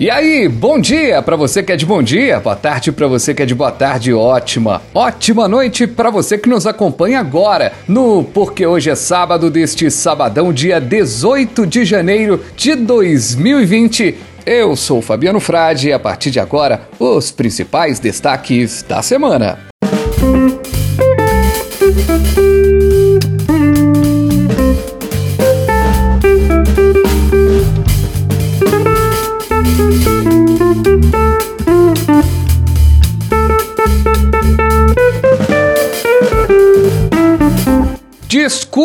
[0.00, 3.34] E aí, bom dia para você que é de bom dia, boa tarde para você
[3.34, 4.80] que é de boa tarde, ótima.
[4.94, 10.54] Ótima noite para você que nos acompanha agora no Porque hoje é sábado deste sabadão,
[10.54, 14.16] dia 18 de janeiro de 2020.
[14.46, 19.69] Eu sou Fabiano Frade e a partir de agora, os principais destaques da semana.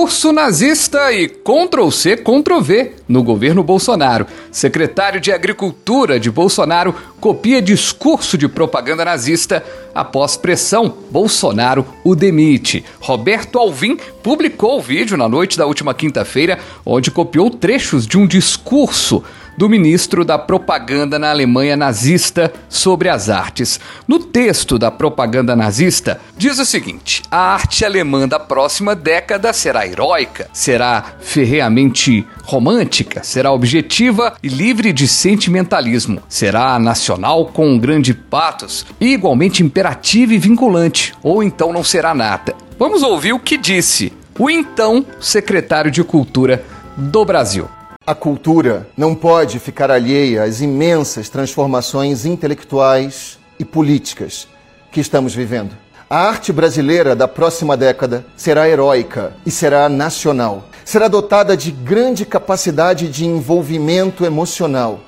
[0.05, 4.27] Discurso nazista e Ctrl-C, Ctrl-V no governo Bolsonaro.
[4.51, 10.93] Secretário de Agricultura de Bolsonaro copia discurso de propaganda nazista após pressão.
[11.09, 12.85] Bolsonaro o demite.
[12.99, 18.27] Roberto Alvim publicou o vídeo na noite da última quinta-feira, onde copiou trechos de um
[18.27, 19.23] discurso
[19.57, 23.79] do ministro da propaganda na Alemanha nazista sobre as artes.
[24.07, 29.87] No texto da propaganda nazista, diz o seguinte: a arte alemã da próxima década será
[29.87, 38.13] heróica, será ferreamente romântica, será objetiva e livre de sentimentalismo, será nacional com um grande
[38.13, 42.55] patos e igualmente imperativa e vinculante, ou então não será nada.
[42.77, 46.63] Vamos ouvir o que disse o então secretário de Cultura
[46.97, 47.74] do Brasil.
[48.07, 54.47] A cultura não pode ficar alheia às imensas transformações intelectuais e políticas
[54.91, 55.71] que estamos vivendo.
[56.07, 60.69] A arte brasileira da próxima década será heróica e será nacional.
[60.85, 64.99] Será dotada de grande capacidade de envolvimento emocional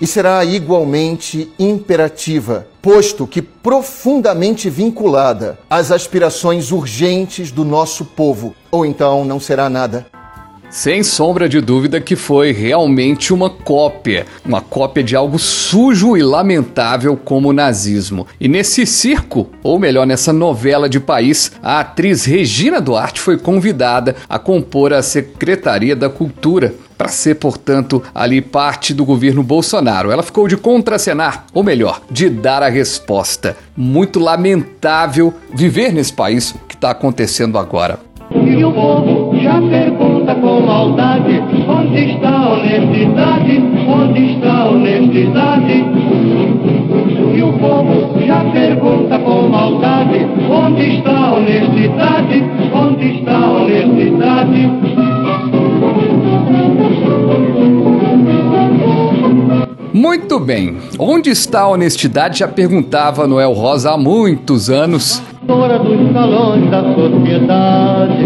[0.00, 8.86] e será igualmente imperativa, posto que profundamente vinculada às aspirações urgentes do nosso povo, ou
[8.86, 10.06] então não será nada.
[10.72, 16.22] Sem sombra de dúvida que foi realmente uma cópia, uma cópia de algo sujo e
[16.22, 18.26] lamentável como o nazismo.
[18.40, 24.16] E nesse circo, ou melhor, nessa novela de país, a atriz Regina Duarte foi convidada
[24.26, 30.10] a compor a Secretaria da Cultura para ser, portanto, ali parte do governo Bolsonaro.
[30.10, 33.58] Ela ficou de contracenar, ou melhor, de dar a resposta.
[33.76, 38.00] Muito lamentável viver nesse país que está acontecendo agora.
[38.34, 43.62] E o povo já pergunta com maldade: onde está a honestidade?
[43.86, 45.84] Onde está a honestidade?
[47.34, 52.44] E o povo já pergunta com maldade: onde está a honestidade?
[52.74, 54.70] Onde está a honestidade?
[59.92, 60.78] Muito bem.
[60.98, 62.38] Onde está a honestidade?
[62.38, 65.22] Já perguntava Noel Rosa há muitos anos.
[65.52, 68.24] Fora dos salões da sociedade,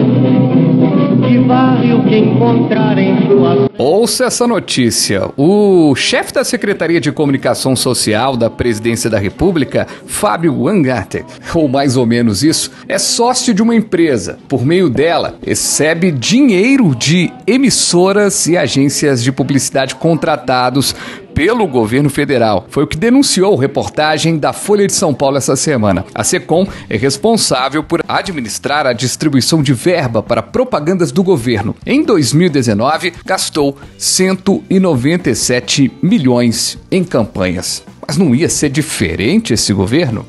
[3.76, 5.28] Ouça essa notícia.
[5.36, 11.96] O chefe da Secretaria de Comunicação Social da Presidência da República, Fábio Wangarte, ou mais
[11.96, 14.38] ou menos isso, é sócio de uma empresa.
[14.48, 20.94] Por meio dela, recebe dinheiro de emissoras e agências de publicidade contratados
[21.36, 22.66] pelo governo federal.
[22.70, 26.02] Foi o que denunciou reportagem da Folha de São Paulo essa semana.
[26.14, 31.76] A SECOM é responsável por administrar a distribuição de verba para propagandas do governo.
[31.84, 37.84] Em 2019, gastou 197 milhões em campanhas.
[38.06, 40.24] Mas não ia ser diferente esse governo?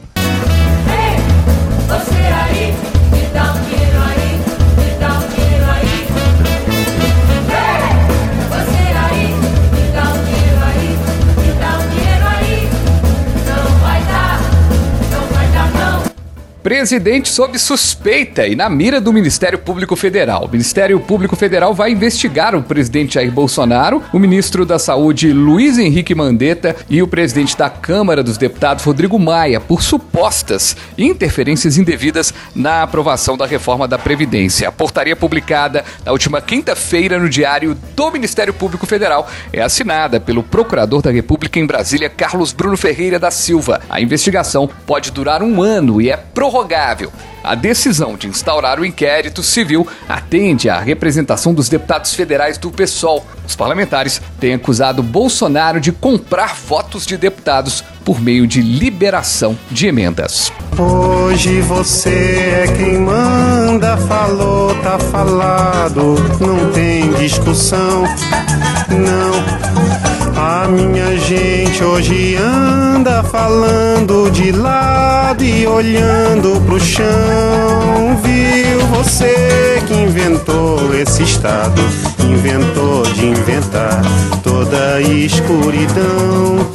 [16.68, 20.44] Presidente sob suspeita e na mira do Ministério Público Federal.
[20.44, 25.78] O Ministério Público Federal vai investigar o presidente Jair Bolsonaro, o ministro da Saúde Luiz
[25.78, 32.34] Henrique Mandetta e o presidente da Câmara dos Deputados Rodrigo Maia por supostas interferências indevidas
[32.54, 34.68] na aprovação da reforma da Previdência.
[34.68, 40.44] A portaria publicada na última quinta-feira no Diário do Ministério Público Federal é assinada pelo
[40.44, 43.82] Procurador da República em Brasília, Carlos Bruno Ferreira da Silva.
[43.90, 46.18] A investigação pode durar um ano e é
[46.58, 47.12] prorrogável.
[47.44, 53.26] A decisão de instaurar o inquérito civil atende à representação dos deputados federais do PSOL.
[53.48, 59.88] Os parlamentares têm acusado Bolsonaro de comprar votos de deputados por meio de liberação de
[59.88, 60.52] emendas.
[60.78, 68.04] Hoje você é quem manda, falou, tá falado, não tem discussão,
[68.90, 69.87] não.
[70.40, 77.08] A minha gente hoje anda falando de lado e olhando pro chão.
[78.24, 81.82] Viu você que inventou esse estado,
[82.24, 84.00] inventou de inventar
[84.44, 86.68] toda a escuridão.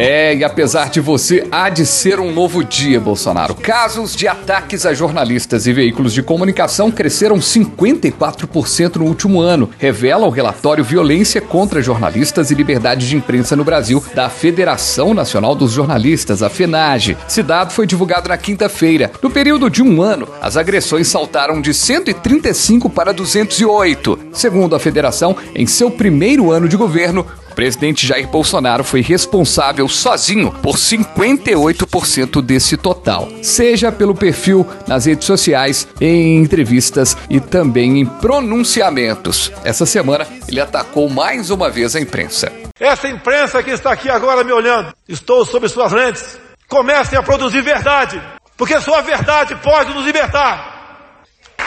[0.00, 3.54] É, e apesar de você, há de ser um novo dia, Bolsonaro.
[3.54, 10.26] Casos de ataques a jornalistas e veículos de comunicação cresceram 54% no último ano, revela
[10.26, 15.72] o relatório Violência contra Jornalistas e Liberdade de Imprensa no Brasil, da Federação Nacional dos
[15.72, 17.18] Jornalistas, a FENAGE.
[17.28, 19.12] Esse dado foi divulgado na quinta-feira.
[19.22, 24.18] No período de um ano, as agressões saltaram de 135 para 208.
[24.32, 29.88] Segundo a federação, em seu primeiro ano de governo, o presidente Jair Bolsonaro foi responsável
[29.88, 38.00] sozinho por 58% desse total, seja pelo perfil nas redes sociais, em entrevistas e também
[38.00, 39.52] em pronunciamentos.
[39.64, 42.52] Essa semana ele atacou mais uma vez a imprensa.
[42.78, 46.38] Essa imprensa que está aqui agora me olhando, estou sob suas lentes.
[46.68, 48.22] Comecem a produzir verdade,
[48.56, 50.78] porque só a verdade pode nos libertar.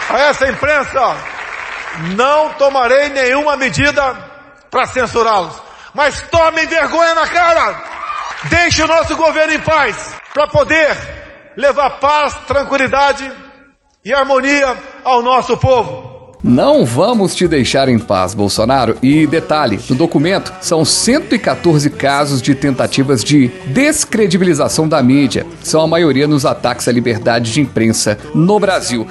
[0.09, 1.17] A essa imprensa,
[2.15, 4.15] não tomarei nenhuma medida
[4.71, 7.83] para censurá-los mas tomem vergonha na cara.
[8.49, 10.97] Deixe o nosso governo em paz para poder
[11.55, 13.31] levar paz, tranquilidade
[14.03, 16.13] e harmonia ao nosso povo.
[16.43, 18.97] Não vamos te deixar em paz, Bolsonaro.
[19.01, 25.45] E detalhe: no documento são 114 casos de tentativas de descredibilização da mídia.
[25.63, 29.07] São a maioria nos ataques à liberdade de imprensa no Brasil.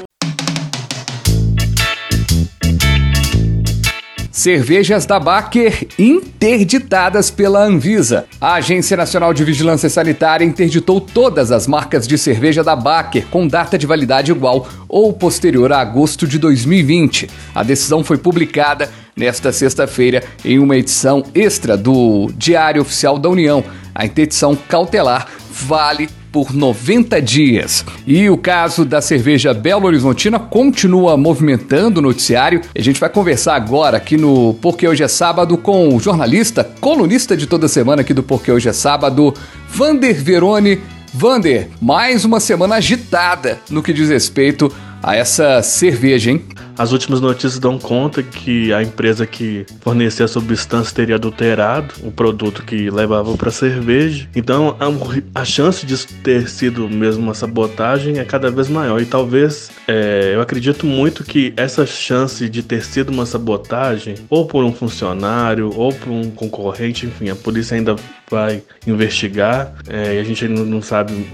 [4.43, 8.27] Cervejas da Baker interditadas pela Anvisa.
[8.41, 13.47] A Agência Nacional de Vigilância Sanitária interditou todas as marcas de cerveja da Baker com
[13.47, 17.31] data de validade igual ou posterior a agosto de 2020.
[17.55, 23.63] A decisão foi publicada nesta sexta-feira em uma edição extra do Diário Oficial da União.
[23.95, 27.85] A interdição cautelar vale por 90 dias.
[28.07, 32.63] E o caso da cerveja Belo Horizontina continua movimentando o noticiário.
[32.77, 37.37] A gente vai conversar agora aqui no Porque Hoje é Sábado com o jornalista, colunista
[37.37, 39.35] de toda semana aqui do Porque Hoje é Sábado,
[39.69, 40.81] Vander Verone.
[41.15, 44.73] Vander, mais uma semana agitada no que diz respeito
[45.03, 46.43] a essa cerveja, hein?
[46.79, 52.11] As últimas notícias dão conta que a empresa que fornecia a substância teria adulterado o
[52.11, 54.29] produto que levava para cerveja.
[54.35, 59.01] Então a, a, chance de ter sido mesmo uma sabotagem é cada vez maior.
[59.01, 64.47] E talvez é, eu acredito muito que essa chance de ter sido uma sabotagem, ou
[64.47, 67.97] por um funcionário, ou por um concorrente, enfim, a polícia ainda
[68.31, 69.75] vai investigar.
[69.89, 71.27] É, e a gente não sabe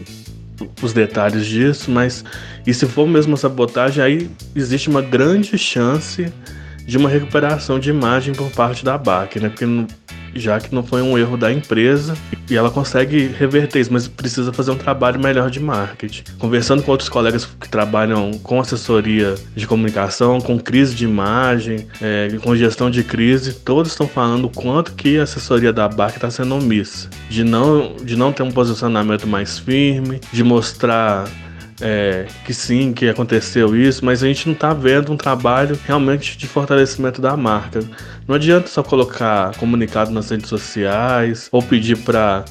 [0.82, 2.24] os detalhes disso, mas
[2.66, 6.32] e se for mesmo sabotagem, aí existe uma grande chance
[6.86, 9.48] de uma recuperação de imagem por parte da BAC, né?
[9.48, 9.66] Porque
[10.34, 12.16] já que não foi um erro da empresa
[12.50, 16.24] e ela consegue reverter isso, mas precisa fazer um trabalho melhor de marketing.
[16.38, 22.36] Conversando com outros colegas que trabalham com assessoria de comunicação, com crise de imagem, é,
[22.42, 26.30] com gestão de crise, todos estão falando o quanto que a assessoria da BAC está
[26.30, 31.28] sendo omissa, de não, de não ter um posicionamento mais firme, de mostrar
[31.80, 36.36] é, que sim, que aconteceu isso, mas a gente não está vendo um trabalho realmente
[36.36, 37.80] de fortalecimento da marca.
[38.26, 42.44] Não adianta só colocar comunicado nas redes sociais ou pedir para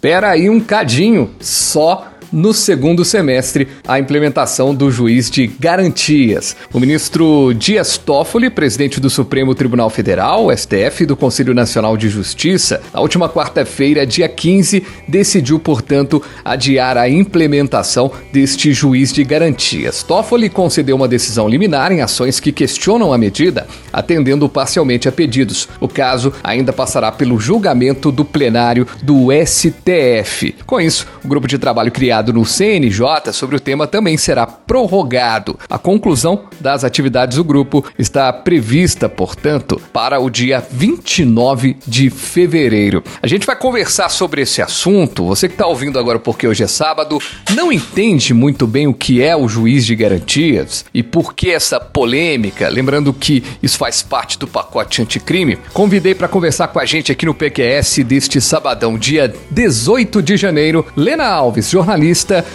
[0.00, 6.56] Pera aí um cadinho, só no segundo semestre a implementação do juiz de garantias.
[6.72, 12.80] O ministro Dias Toffoli, presidente do Supremo Tribunal Federal, STF, do Conselho Nacional de Justiça,
[12.94, 20.02] na última quarta-feira, dia 15, decidiu, portanto, adiar a implementação deste juiz de garantias.
[20.02, 25.68] Toffoli concedeu uma decisão liminar em ações que questionam a medida, atendendo parcialmente a pedidos.
[25.80, 30.54] O caso ainda passará pelo julgamento do plenário do STF.
[30.64, 35.58] Com isso, o grupo de trabalho criado no CNJ sobre o tema também será prorrogado.
[35.70, 43.02] A conclusão das atividades do grupo está prevista, portanto, para o dia 29 de fevereiro.
[43.22, 45.24] A gente vai conversar sobre esse assunto.
[45.24, 47.18] Você que está ouvindo agora porque hoje é sábado,
[47.54, 51.80] não entende muito bem o que é o juiz de garantias e por que essa
[51.80, 57.10] polêmica, lembrando que isso faz parte do pacote anticrime, convidei para conversar com a gente
[57.10, 62.11] aqui no PQS deste sabadão, dia 18 de janeiro, Lena Alves, jornalista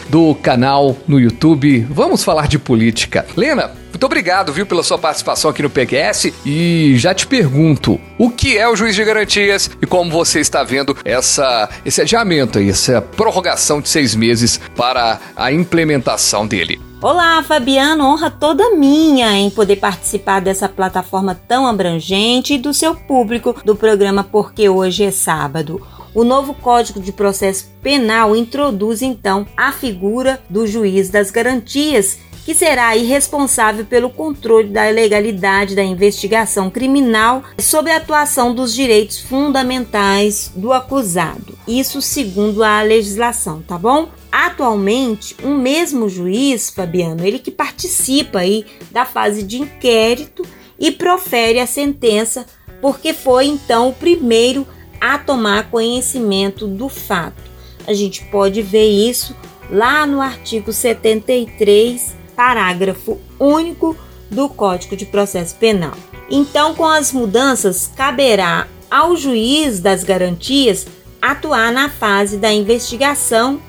[0.10, 1.86] do canal no YouTube.
[1.90, 3.26] Vamos falar de política.
[3.36, 6.32] Lena, muito obrigado, viu, pela sua participação aqui no PQS.
[6.46, 10.64] E já te pergunto, o que é o juiz de garantias e como você está
[10.64, 16.80] vendo essa, esse adiamento aí, essa prorrogação de seis meses para a implementação dele?
[17.02, 22.96] Olá, Fabiano, honra toda minha em poder participar dessa plataforma tão abrangente e do seu
[22.96, 25.82] público do programa Porque Hoje é Sábado.
[26.18, 32.56] O novo Código de Processo Penal introduz então a figura do juiz das garantias, que
[32.56, 40.52] será responsável pelo controle da legalidade da investigação criminal sobre a atuação dos direitos fundamentais
[40.56, 41.56] do acusado.
[41.68, 44.10] Isso segundo a legislação, tá bom?
[44.32, 50.42] Atualmente, um mesmo juiz, Fabiano, ele que participa aí da fase de inquérito
[50.80, 52.44] e profere a sentença,
[52.82, 54.66] porque foi então o primeiro
[55.00, 57.42] a tomar conhecimento do fato.
[57.86, 59.36] A gente pode ver isso
[59.70, 63.96] lá no artigo 73, parágrafo único
[64.30, 65.94] do Código de Processo Penal.
[66.30, 70.86] Então, com as mudanças, caberá ao juiz das garantias
[71.22, 73.62] atuar na fase da investigação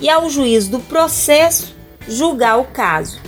[0.00, 1.74] e ao juiz do processo
[2.08, 3.20] julgar o caso.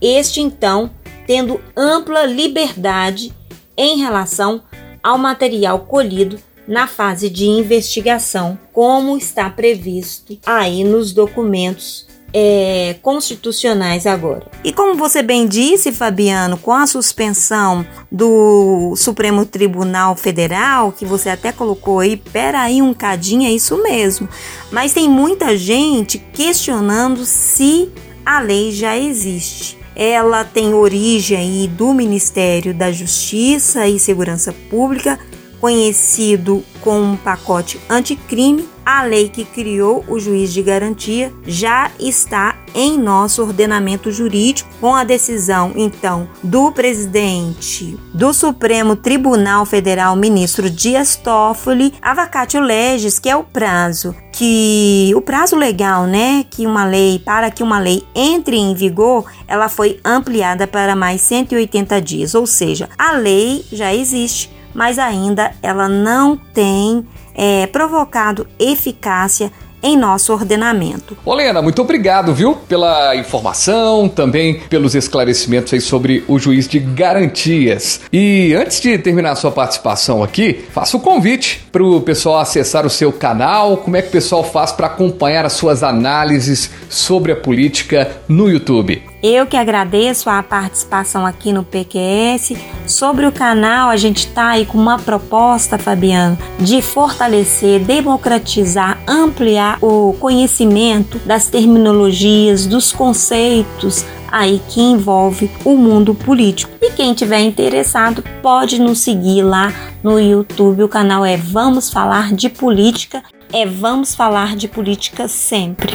[0.00, 0.90] Este, então,
[1.26, 3.32] tendo ampla liberdade
[3.76, 4.62] em relação
[5.02, 6.38] ao material colhido
[6.70, 14.46] na fase de investigação, como está previsto aí nos documentos é, constitucionais agora.
[14.62, 21.30] E como você bem disse, Fabiano, com a suspensão do Supremo Tribunal Federal, que você
[21.30, 24.28] até colocou aí, pera aí um cadinho, é isso mesmo.
[24.70, 27.90] Mas tem muita gente questionando se
[28.24, 29.76] a lei já existe.
[29.96, 35.18] Ela tem origem aí do Ministério da Justiça e Segurança Pública,
[35.60, 42.56] conhecido como um pacote anticrime, a lei que criou o juiz de garantia já está
[42.74, 50.70] em nosso ordenamento jurídico, com a decisão então do presidente do Supremo Tribunal Federal, ministro
[50.70, 56.66] Dias Toffoli, a vacatio legis, que é o prazo que o prazo legal, né, que
[56.66, 62.00] uma lei para que uma lei entre em vigor, ela foi ampliada para mais 180
[62.00, 69.50] dias, ou seja, a lei já existe mas ainda ela não tem é, provocado eficácia
[69.82, 71.16] em nosso ordenamento.
[71.24, 78.00] Olena, muito obrigado, viu, pela informação, também pelos esclarecimentos aí sobre o juiz de garantias.
[78.12, 82.84] E antes de terminar a sua participação aqui, faço o convite para o pessoal acessar
[82.84, 83.78] o seu canal.
[83.78, 88.50] Como é que o pessoal faz para acompanhar as suas análises sobre a política no
[88.50, 89.09] YouTube?
[89.22, 92.54] Eu que agradeço a participação aqui no PQS.
[92.86, 99.78] Sobre o canal, a gente está aí com uma proposta, Fabiano, de fortalecer, democratizar, ampliar
[99.82, 106.72] o conhecimento das terminologias, dos conceitos aí que envolve o mundo político.
[106.80, 109.72] E quem tiver interessado pode nos seguir lá
[110.02, 110.84] no YouTube.
[110.84, 113.22] O canal é Vamos Falar de Política.
[113.52, 115.94] É Vamos Falar de Política sempre.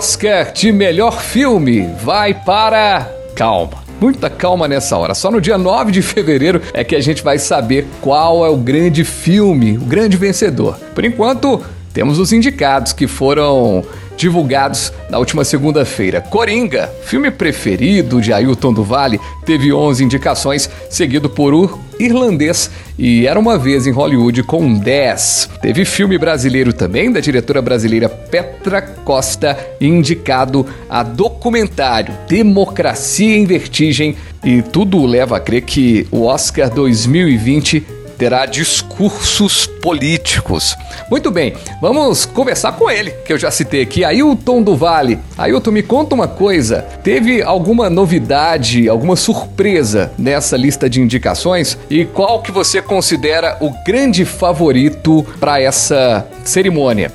[0.00, 3.06] Oscar de melhor filme vai para.
[3.36, 3.84] Calma.
[4.00, 5.12] Muita calma nessa hora.
[5.14, 8.56] Só no dia 9 de fevereiro é que a gente vai saber qual é o
[8.56, 10.78] grande filme, o grande vencedor.
[10.94, 13.84] Por enquanto, temos os indicados que foram
[14.20, 16.20] divulgados na última segunda-feira.
[16.20, 23.26] Coringa, filme preferido de Ailton do Vale, teve 11 indicações, seguido por O Irlandês e
[23.26, 25.48] Era Uma Vez em Hollywood com 10.
[25.62, 34.16] Teve filme brasileiro também, da diretora brasileira Petra Costa, indicado a documentário Democracia em Vertigem
[34.44, 40.76] e tudo leva a crer que o Oscar 2020 terá discursos políticos.
[41.10, 45.18] Muito bem, vamos conversar com ele, que eu já citei aqui, Ailton do Vale.
[45.38, 51.78] Ailton, me conta uma coisa: teve alguma novidade, alguma surpresa nessa lista de indicações?
[51.88, 57.10] E qual que você considera o grande favorito para essa cerimônia?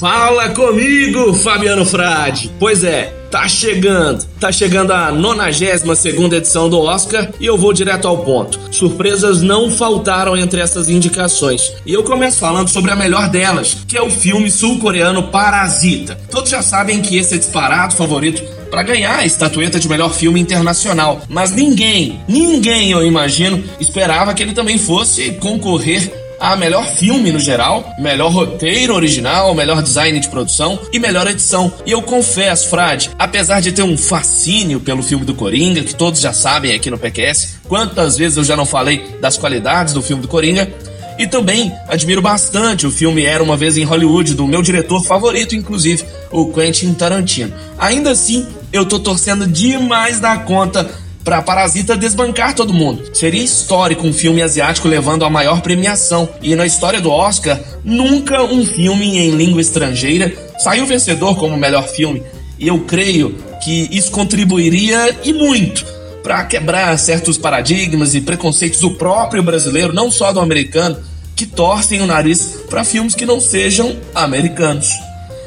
[0.00, 2.50] Fala comigo, Fabiano Frade.
[2.58, 4.24] Pois é, tá chegando.
[4.40, 8.58] Tá chegando a 92 edição do Oscar e eu vou direto ao ponto.
[8.70, 11.72] Surpresas não faltaram entre essas indicações.
[11.84, 16.18] E eu começo falando sobre a melhor delas, que é o filme sul-coreano Parasita.
[16.30, 20.40] Todos já sabem que esse é disparado favorito para ganhar a estatueta de melhor filme
[20.40, 27.32] internacional, mas ninguém, ninguém eu imagino, esperava que ele também fosse concorrer a melhor filme
[27.32, 31.72] no geral, melhor roteiro original, melhor design de produção e melhor edição.
[31.84, 36.20] E eu confesso, Frade, apesar de ter um fascínio pelo filme do Coringa, que todos
[36.20, 40.22] já sabem aqui no PQS, quantas vezes eu já não falei das qualidades do filme
[40.22, 40.70] do Coringa,
[41.18, 45.56] e também admiro bastante o filme Era uma Vez em Hollywood, do meu diretor favorito,
[45.56, 47.54] inclusive, o Quentin Tarantino.
[47.78, 50.88] Ainda assim, eu tô torcendo demais da conta
[51.26, 53.10] para Parasita desbancar todo mundo.
[53.12, 56.28] Seria histórico um filme asiático levando a maior premiação.
[56.40, 61.88] E na história do Oscar, nunca um filme em língua estrangeira saiu vencedor como melhor
[61.88, 62.22] filme.
[62.60, 65.84] E eu creio que isso contribuiria e muito
[66.22, 70.96] para quebrar certos paradigmas e preconceitos do próprio brasileiro, não só do americano,
[71.34, 74.90] que torcem o nariz para filmes que não sejam americanos.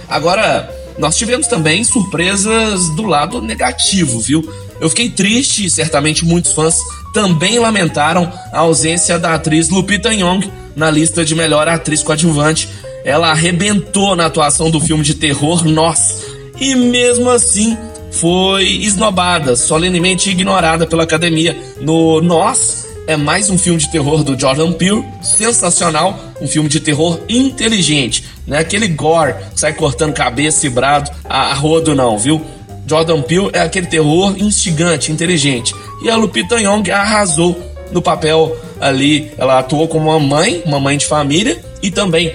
[0.10, 4.44] Agora, nós tivemos também surpresas do lado negativo, viu?
[4.80, 6.80] Eu fiquei triste e certamente muitos fãs
[7.14, 12.70] também lamentaram a ausência da atriz Lupita Nyong'o na lista de melhor atriz coadjuvante.
[13.04, 16.26] Ela arrebentou na atuação do filme de terror Nós
[16.60, 17.78] e mesmo assim
[18.12, 21.58] foi esnobada, solenemente ignorada pela academia.
[21.80, 26.80] No Nós é mais um filme de terror do Jordan Peele, sensacional, um filme de
[26.80, 32.18] terror inteligente, não é aquele gore que sai cortando cabeça e brado a rodo não,
[32.18, 32.44] viu?
[32.90, 35.76] Jordan Peele é aquele terror instigante, inteligente.
[36.02, 37.58] E a Lupita Nyong'o arrasou
[37.92, 39.32] no papel ali.
[39.38, 42.34] Ela atuou como uma mãe, uma mãe de família e também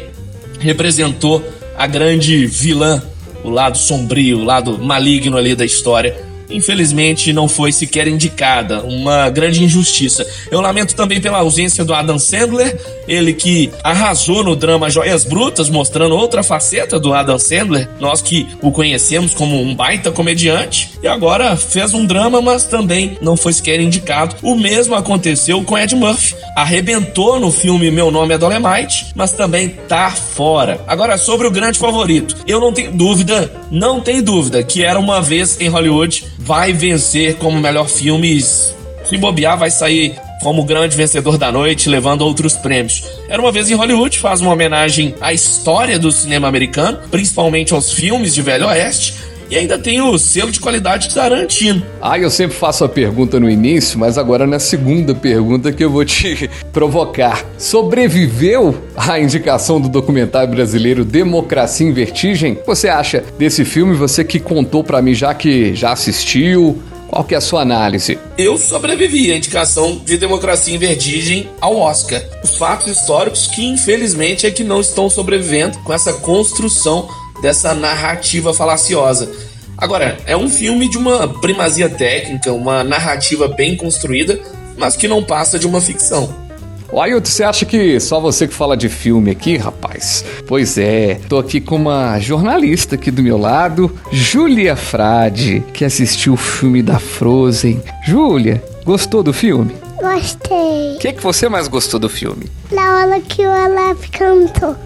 [0.60, 1.42] representou
[1.76, 3.02] a grande vilã,
[3.42, 9.30] o lado sombrio, o lado maligno ali da história infelizmente não foi sequer indicada, uma
[9.30, 10.26] grande injustiça.
[10.50, 15.68] Eu lamento também pela ausência do Adam Sandler, ele que arrasou no drama Joias Brutas,
[15.68, 21.08] mostrando outra faceta do Adam Sandler, nós que o conhecemos como um baita comediante, e
[21.08, 24.36] agora fez um drama, mas também não foi sequer indicado.
[24.42, 29.68] O mesmo aconteceu com Ed Murphy, arrebentou no filme Meu Nome é Dolemite, mas também
[29.88, 30.80] tá fora.
[30.86, 35.20] Agora sobre o grande favorito, eu não tenho dúvida, não tenho dúvida que era uma
[35.20, 38.40] vez em Hollywood vai vencer como melhor filme.
[38.42, 43.02] Se bobear, vai sair como grande vencedor da noite, levando outros prêmios.
[43.28, 47.92] Era uma vez em Hollywood, faz uma homenagem à história do cinema americano, principalmente aos
[47.92, 49.14] filmes de Velho Oeste.
[49.50, 51.84] E ainda tem o selo de qualidade de Tarantino.
[52.00, 55.90] Ah, eu sempre faço a pergunta no início, mas agora na segunda pergunta que eu
[55.90, 57.44] vou te provocar.
[57.58, 62.58] Sobreviveu a indicação do documentário brasileiro Democracia em Vertigem?
[62.66, 63.94] Você acha desse filme?
[63.94, 68.18] Você que contou para mim já que já assistiu, qual que é a sua análise?
[68.36, 72.20] Eu sobrevivi à indicação de Democracia em Vertigem ao Oscar.
[72.42, 77.08] Os fatos históricos que infelizmente é que não estão sobrevivendo com essa construção
[77.40, 79.30] dessa narrativa falaciosa.
[79.76, 84.38] Agora, é um filme de uma primazia técnica, uma narrativa bem construída,
[84.76, 86.44] mas que não passa de uma ficção.
[86.92, 90.24] O Ailton, você acha que só você que fala de filme aqui, rapaz?
[90.46, 96.34] Pois é, tô aqui com uma jornalista aqui do meu lado, Júlia Frade, que assistiu
[96.34, 97.82] o filme da Frozen.
[98.06, 99.74] Júlia, gostou do filme?
[100.00, 100.94] Gostei.
[100.94, 102.46] O que, que você mais gostou do filme?
[102.70, 104.76] Na hora que o Olaf cantou.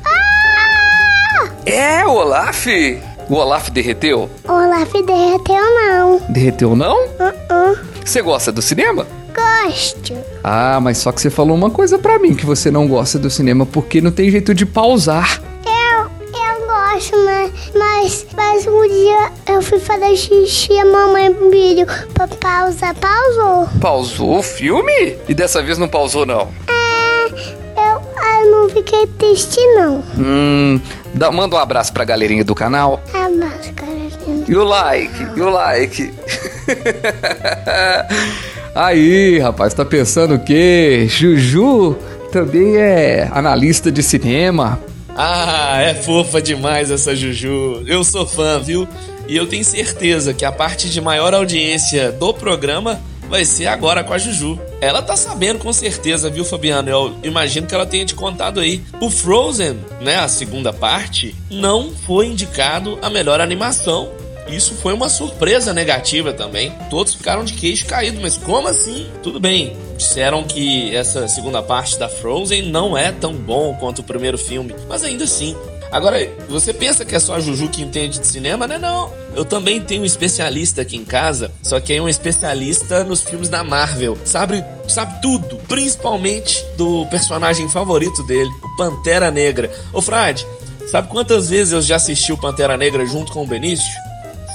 [1.71, 2.67] É, o Olaf?
[3.29, 4.31] O Olaf derreteu?
[4.49, 6.21] Olaf derreteu não.
[6.29, 6.97] Derreteu não?
[6.97, 7.79] Uh-uh.
[8.05, 9.07] Você gosta do cinema?
[9.35, 10.15] Gosto.
[10.43, 13.29] Ah, mas só que você falou uma coisa pra mim, que você não gosta do
[13.29, 15.43] cinema porque não tem jeito de pausar.
[15.67, 21.33] Eu, eu gosto, mas, mas, Mas um dia eu fui fazer xixi e a mamãe
[21.51, 22.95] pediu pra pausar.
[22.95, 23.69] Pausou.
[23.79, 25.17] Pausou o filme?
[25.29, 26.49] E dessa vez não pausou, não?
[26.67, 26.78] É,
[28.41, 30.03] eu, não fiquei triste, não.
[30.17, 30.81] Hum,
[31.15, 33.03] dá, manda um abraço pra galerinha do canal.
[33.13, 33.99] Abraço, cara.
[34.49, 36.13] E o like, e o like.
[38.75, 41.07] Aí, rapaz, tá pensando o quê?
[41.07, 41.97] Juju
[42.33, 44.81] também é analista de cinema.
[45.15, 47.83] Ah, é fofa demais essa Juju.
[47.87, 48.89] Eu sou fã, viu?
[49.27, 54.03] E eu tenho certeza que a parte de maior audiência do programa vai ser agora
[54.03, 54.59] com a Juju.
[54.81, 56.89] Ela tá sabendo com certeza, viu, Fabiano?
[56.89, 58.83] Eu imagino que ela tenha te contado aí.
[59.01, 64.11] O Frozen, né, a segunda parte, não foi indicado a melhor animação.
[64.49, 66.73] Isso foi uma surpresa negativa também.
[66.89, 69.07] Todos ficaram de queixo caído, mas como assim?
[69.23, 69.77] Tudo bem.
[69.97, 74.75] Disseram que essa segunda parte da Frozen não é tão bom quanto o primeiro filme,
[74.89, 75.55] mas ainda assim.
[75.91, 78.79] Agora, você pensa que é só a Juju que entende de cinema, né?
[78.79, 79.13] Não.
[79.35, 83.49] Eu também tenho um especialista aqui em casa, só que é um especialista nos filmes
[83.49, 84.17] da Marvel.
[84.25, 89.71] Sabe, sabe tudo, principalmente do personagem favorito dele, o Pantera Negra.
[89.93, 90.47] Ô, Frade,
[90.91, 94.09] sabe quantas vezes eu já assisti o Pantera Negra junto com o Benício?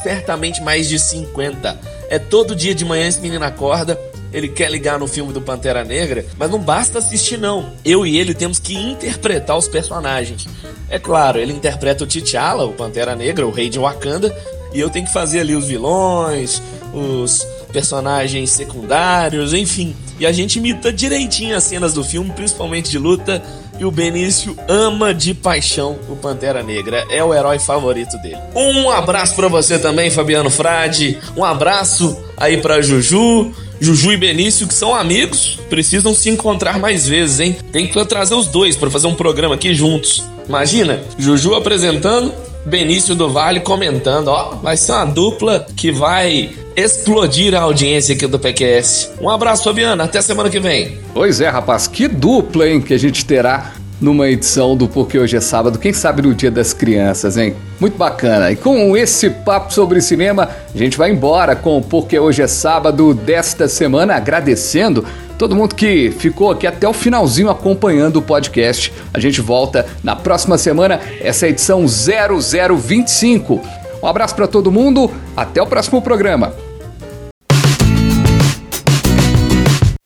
[0.03, 1.79] certamente mais de 50.
[2.09, 3.99] É todo dia de manhã esse menino acorda,
[4.33, 7.71] ele quer ligar no filme do Pantera Negra, mas não basta assistir não.
[7.85, 10.47] Eu e ele temos que interpretar os personagens.
[10.89, 14.35] É claro, ele interpreta o T'Challa, o Pantera Negra, o rei de Wakanda,
[14.73, 16.61] e eu tenho que fazer ali os vilões,
[16.93, 19.95] os personagens secundários, enfim.
[20.19, 23.41] E a gente imita direitinho as cenas do filme, principalmente de luta,
[23.79, 27.05] e o Benício ama de paixão o Pantera Negra.
[27.09, 28.37] É o herói favorito dele.
[28.55, 31.19] Um abraço para você também, Fabiano Frade.
[31.35, 33.51] Um abraço aí para Juju.
[33.83, 37.57] Juju e Benício, que são amigos, precisam se encontrar mais vezes, hein?
[37.69, 40.23] Tem que trazer os dois para fazer um programa aqui juntos.
[40.47, 42.33] Imagina, Juju apresentando,
[42.65, 48.25] Benício do Vale comentando, ó, vai ser uma dupla que vai explodir a audiência aqui
[48.25, 49.15] do PQS.
[49.19, 50.97] Um abraço, Fabiana, até semana que vem.
[51.13, 55.37] Pois é, rapaz, que dupla, hein, que a gente terá numa edição do Porque Hoje
[55.37, 57.55] é Sábado, quem sabe no Dia das Crianças, hein?
[57.79, 58.51] Muito bacana.
[58.51, 62.47] E com esse papo sobre cinema, a gente vai embora com o Porque Hoje é
[62.47, 65.05] Sábado desta semana, agradecendo
[65.37, 68.93] todo mundo que ficou aqui até o finalzinho acompanhando o podcast.
[69.13, 73.61] A gente volta na próxima semana, essa é a edição 0025.
[74.01, 76.53] Um abraço para todo mundo, até o próximo programa.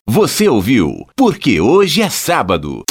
[0.08, 2.84] Você ouviu Porque Hoje é Sábado.